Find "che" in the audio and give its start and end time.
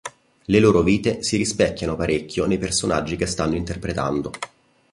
3.15-3.27